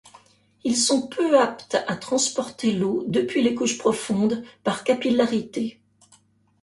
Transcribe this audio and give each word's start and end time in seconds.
Ils 0.63 0.77
sont 0.77 1.05
peu 1.07 1.39
aptes 1.39 1.77
à 1.87 1.95
transporter 1.95 2.71
l'eau 2.71 3.03
depuis 3.07 3.43
les 3.43 3.53
couches 3.53 3.77
profondes 3.77 4.43
par 4.63 4.83
capillarité. 4.83 5.79